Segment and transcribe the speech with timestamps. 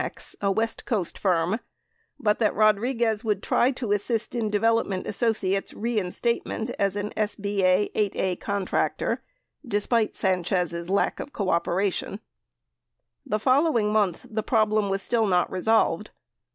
[0.01, 1.59] 390 was slated to go to Amex, a west coast firm,
[2.19, 8.15] but that Rodriguez would try to assist in Development Associates' reinstatement as a SBA 8
[8.15, 9.21] (a) contractor
[9.63, 12.19] despite Sanchez' lack of cooperation..
[13.27, 16.09] The following month, the problem was still not resolved.